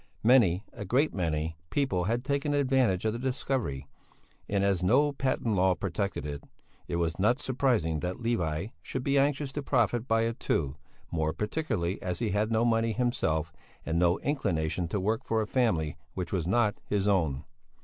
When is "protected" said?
5.75-6.25